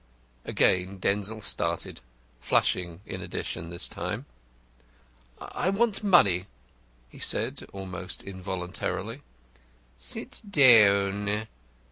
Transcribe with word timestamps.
Again 0.45 0.97
Denzil 0.97 1.41
started, 1.43 2.01
flushing 2.39 3.01
in 3.05 3.21
addition 3.21 3.69
this 3.69 3.87
time. 3.87 4.25
"I 5.39 5.69
want 5.69 6.03
money," 6.03 6.47
he 7.07 7.19
said, 7.19 7.69
almost 7.71 8.23
involuntarily. 8.23 9.21
"Sit 9.99 10.41
down." 10.49 11.47